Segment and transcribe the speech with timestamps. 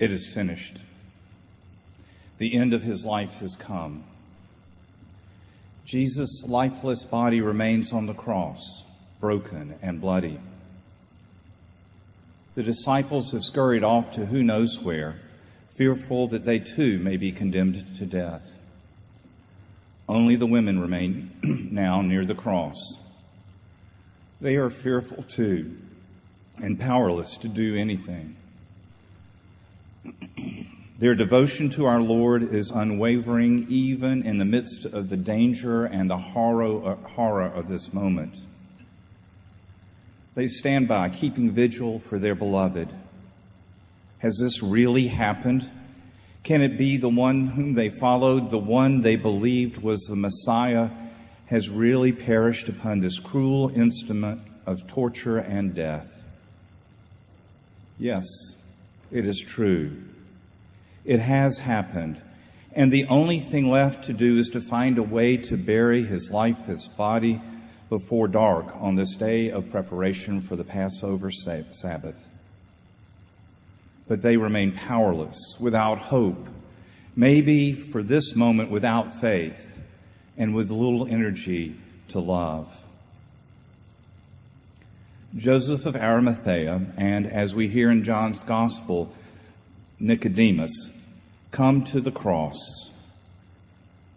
[0.00, 0.78] It is finished.
[2.38, 4.02] The end of his life has come.
[5.84, 8.84] Jesus' lifeless body remains on the cross,
[9.20, 10.40] broken and bloody.
[12.54, 15.16] The disciples have scurried off to who knows where,
[15.76, 18.58] fearful that they too may be condemned to death.
[20.08, 21.30] Only the women remain
[21.70, 22.78] now near the cross.
[24.40, 25.76] They are fearful too
[26.56, 28.36] and powerless to do anything.
[31.00, 36.10] Their devotion to our Lord is unwavering even in the midst of the danger and
[36.10, 38.42] the horror, uh, horror of this moment.
[40.34, 42.92] They stand by, keeping vigil for their beloved.
[44.18, 45.70] Has this really happened?
[46.42, 50.90] Can it be the one whom they followed, the one they believed was the Messiah,
[51.46, 56.24] has really perished upon this cruel instrument of torture and death?
[57.98, 58.26] Yes,
[59.10, 59.96] it is true.
[61.04, 62.20] It has happened.
[62.72, 66.30] And the only thing left to do is to find a way to bury his
[66.30, 67.40] life, his body,
[67.88, 72.28] before dark on this day of preparation for the Passover Sabbath.
[74.06, 76.46] But they remain powerless, without hope,
[77.16, 79.82] maybe for this moment without faith,
[80.36, 81.76] and with little energy
[82.08, 82.84] to love.
[85.36, 89.12] Joseph of Arimathea, and as we hear in John's Gospel,
[90.00, 90.90] Nicodemus,
[91.52, 92.58] come to the cross.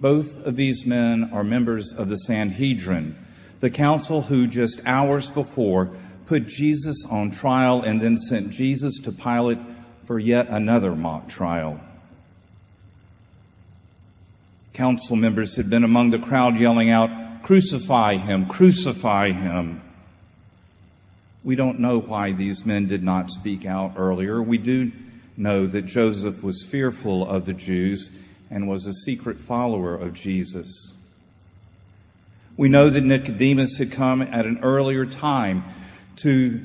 [0.00, 3.16] Both of these men are members of the Sanhedrin,
[3.60, 5.90] the council who just hours before
[6.24, 9.58] put Jesus on trial and then sent Jesus to Pilate
[10.04, 11.80] for yet another mock trial.
[14.72, 19.82] Council members had been among the crowd yelling out, Crucify him, crucify him.
[21.44, 24.42] We don't know why these men did not speak out earlier.
[24.42, 24.90] We do
[25.36, 28.10] know that Joseph was fearful of the Jews
[28.50, 30.94] and was a secret follower of Jesus.
[32.56, 35.64] We know that Nicodemus had come at an earlier time
[36.16, 36.60] to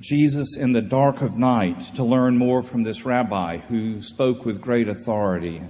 [0.00, 4.60] Jesus in the dark of night to learn more from this rabbi who spoke with
[4.60, 5.60] great authority.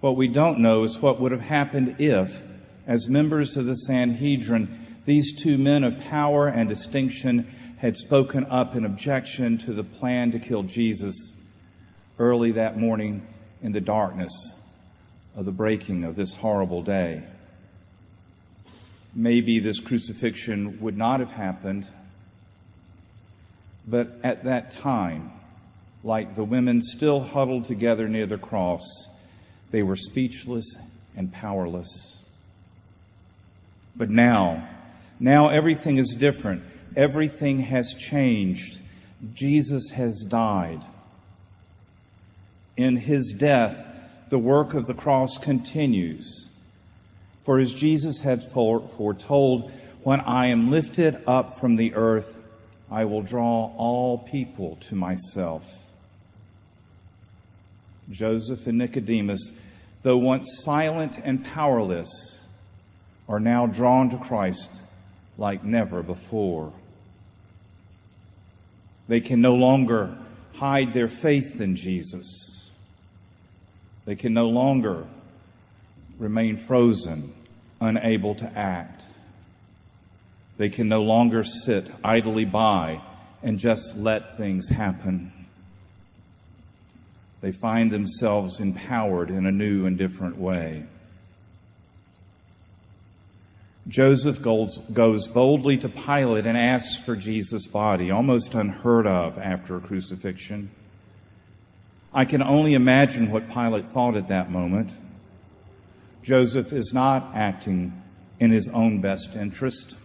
[0.00, 2.46] What we don't know is what would have happened if,
[2.86, 7.46] as members of the Sanhedrin, these two men of power and distinction
[7.78, 11.34] had spoken up in objection to the plan to kill Jesus
[12.18, 13.26] early that morning
[13.62, 14.30] in the darkness
[15.34, 17.22] of the breaking of this horrible day.
[19.14, 21.88] Maybe this crucifixion would not have happened,
[23.86, 25.32] but at that time,
[26.04, 28.84] like the women still huddled together near the cross,
[29.70, 30.76] they were speechless
[31.16, 32.20] and powerless.
[33.96, 34.68] But now,
[35.20, 36.62] now everything is different.
[36.96, 38.78] Everything has changed.
[39.34, 40.80] Jesus has died.
[42.76, 43.86] In his death,
[44.28, 46.48] the work of the cross continues.
[47.40, 52.38] For as Jesus had foretold, when I am lifted up from the earth,
[52.90, 55.86] I will draw all people to myself.
[58.10, 59.52] Joseph and Nicodemus,
[60.02, 62.46] though once silent and powerless,
[63.28, 64.82] are now drawn to Christ
[65.38, 66.72] like never before.
[69.06, 70.18] They can no longer
[70.54, 72.70] hide their faith in Jesus.
[74.04, 75.06] They can no longer
[76.18, 77.32] remain frozen,
[77.80, 79.04] unable to act.
[80.58, 83.00] They can no longer sit idly by
[83.42, 85.32] and just let things happen.
[87.40, 90.84] They find themselves empowered in a new and different way.
[93.88, 99.80] Joseph goes, boldly to Pilate and asks for Jesus' body, almost unheard of after a
[99.80, 100.70] crucifixion.
[102.12, 104.92] I can only imagine what Pilate thought at that moment.
[106.22, 108.02] Joseph is not acting
[108.38, 109.96] in his own best interest.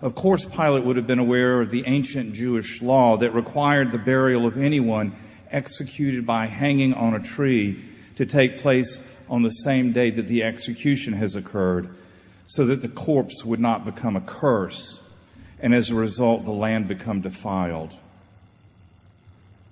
[0.00, 3.98] Of course, Pilate would have been aware of the ancient Jewish law that required the
[3.98, 5.14] burial of anyone
[5.50, 7.84] executed by hanging on a tree
[8.16, 11.94] to take place on the same day that the execution has occurred
[12.46, 15.02] so that the corpse would not become a curse,
[15.60, 17.98] and as a result, the land become defiled.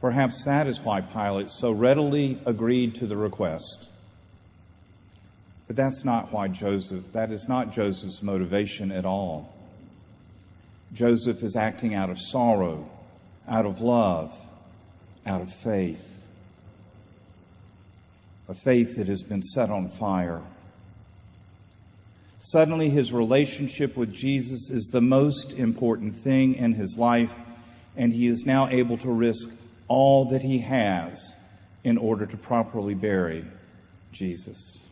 [0.00, 3.90] Perhaps that is why Pilate so readily agreed to the request.
[5.66, 9.54] But that's not why Joseph, that is not Joseph's motivation at all.
[10.92, 12.88] Joseph is acting out of sorrow,
[13.48, 14.32] out of love,
[15.26, 16.24] out of faith.
[18.48, 20.42] A faith that has been set on fire.
[22.46, 27.34] Suddenly, his relationship with Jesus is the most important thing in his life,
[27.96, 29.48] and he is now able to risk
[29.88, 31.34] all that he has
[31.84, 33.46] in order to properly bury
[34.12, 34.84] Jesus.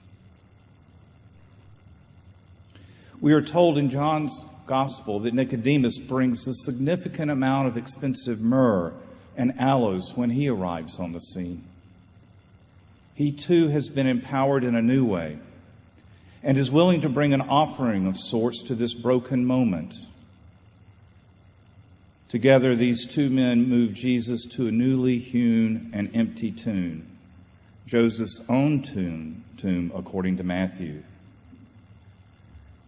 [3.20, 8.94] We are told in John's gospel that Nicodemus brings a significant amount of expensive myrrh
[9.36, 11.64] and aloes when he arrives on the scene.
[13.14, 15.38] He too has been empowered in a new way
[16.42, 19.96] and is willing to bring an offering of sorts to this broken moment.
[22.28, 27.06] Together, these two men move Jesus to a newly hewn and empty tomb,
[27.86, 31.02] Joseph's own tomb, tomb according to Matthew.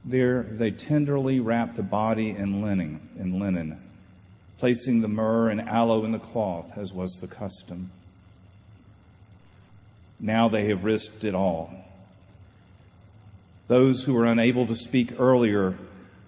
[0.04, 3.80] There, they tenderly wrap the body in linen, in linen,
[4.58, 7.90] placing the myrrh and aloe in the cloth, as was the custom.
[10.18, 11.70] Now they have risked it all.
[13.69, 15.75] Those who were unable to speak earlier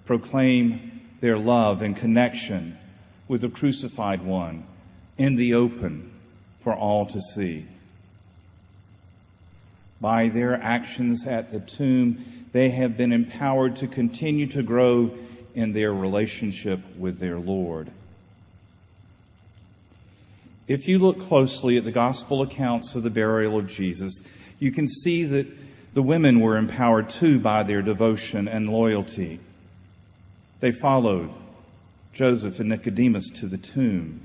[0.04, 2.78] proclaim their love and connection
[3.28, 4.64] with the crucified one
[5.18, 6.12] in the open
[6.60, 7.66] for all to see.
[10.00, 15.10] By their actions at the tomb, they have been empowered to continue to grow
[15.54, 17.90] in their relationship with their Lord.
[20.68, 24.22] If you look closely at the gospel accounts of the burial of Jesus,
[24.58, 25.46] you can see that
[25.96, 29.40] the women were empowered too by their devotion and loyalty.
[30.60, 31.30] They followed
[32.12, 34.20] Joseph and Nicodemus to the tomb.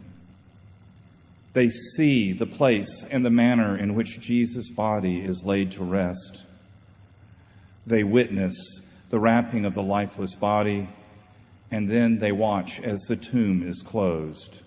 [1.53, 6.44] They see the place and the manner in which Jesus' body is laid to rest.
[7.88, 10.89] They witness the wrapping of the lifeless body,
[11.71, 14.59] and then they watch as the tomb is closed.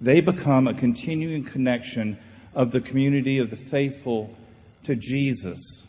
[0.00, 2.16] They become a continuing connection
[2.54, 4.36] of the community of the faithful
[4.84, 5.86] to Jesus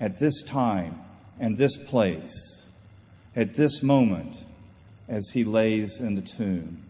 [0.00, 1.00] at this time
[1.38, 2.66] and this place,
[3.36, 4.44] at this moment,
[5.08, 6.82] as he lays in the tomb.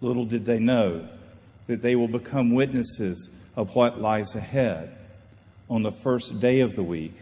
[0.00, 1.08] Little did they know
[1.66, 4.96] that they will become witnesses of what lies ahead
[5.68, 7.14] on the first day of the week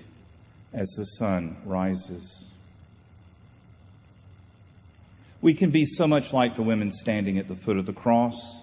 [0.72, 2.50] as the sun rises.
[5.40, 8.60] We can be so much like the women standing at the foot of the cross.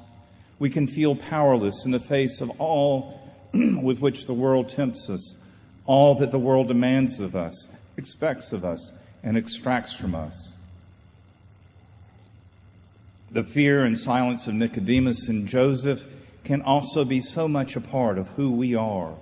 [0.60, 3.20] We can feel powerless in the face of all
[3.54, 5.42] with which the world tempts us,
[5.86, 8.92] all that the world demands of us, expects of us,
[9.24, 10.58] and extracts from us.
[13.32, 16.06] The fear and silence of Nicodemus and Joseph
[16.44, 19.16] can also be so much a part of who we are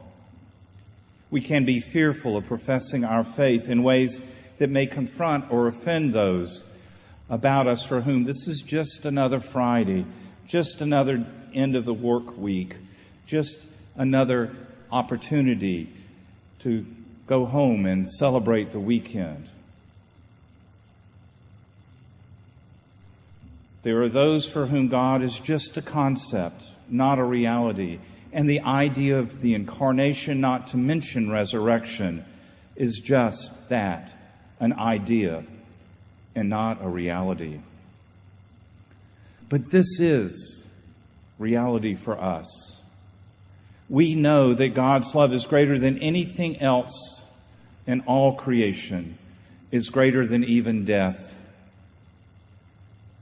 [1.34, 4.22] we can be fearful of professing our faith in ways
[4.60, 6.64] that may confront or offend those
[7.28, 10.06] about us for whom this is just another Friday,
[10.48, 12.76] just another end of the work week,
[13.26, 13.62] just
[13.96, 14.52] another
[14.92, 15.90] opportunity
[16.60, 16.86] to
[17.28, 19.48] go home and celebrate the weekend.
[23.84, 28.00] There are those for whom God is just a concept, not a reality
[28.34, 32.26] and the idea of the incarnation, not to mention resurrection,
[32.76, 34.12] is just that
[34.60, 35.44] an idea
[36.36, 37.60] and not a reality.
[39.54, 40.66] But this is
[41.38, 42.82] reality for us.
[43.88, 47.24] We know that God's love is greater than anything else
[47.86, 49.16] in all creation,
[49.70, 51.38] is greater than even death.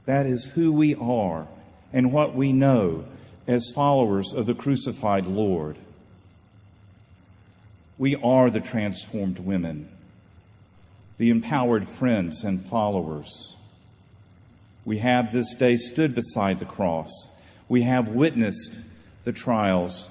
[0.05, 1.49] That is who we are
[1.91, 3.03] and what we know
[3.45, 5.75] as followers of the crucified Lord.
[7.97, 9.89] We are the transformed women,
[11.17, 13.57] the empowered friends and followers.
[14.85, 17.11] We have this day stood beside the cross.
[17.69, 18.81] We have witnessed
[19.23, 20.09] the trials.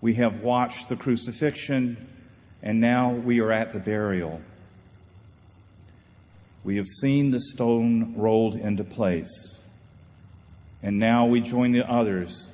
[0.00, 2.08] We have watched the crucifixion,
[2.62, 4.40] and now we are at the burial.
[6.64, 9.60] We have seen the stone rolled into place.
[10.82, 12.50] And now we join the others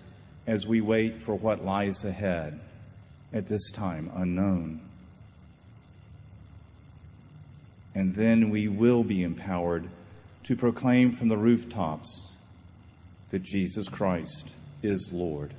[0.47, 2.59] as we wait for what lies ahead
[3.33, 4.81] at this time unknown.
[7.95, 9.89] And then we will be empowered
[10.47, 12.37] to proclaim from the rooftops
[13.31, 14.51] that Jesus Christ
[14.83, 15.53] is Lord.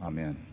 [0.00, 0.49] Amen.